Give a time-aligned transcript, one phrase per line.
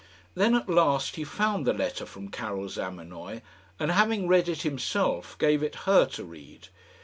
[0.33, 3.43] Then at last he found the letter from Karil Zamenoy,
[3.79, 6.69] and having read it himself, gave it her to read.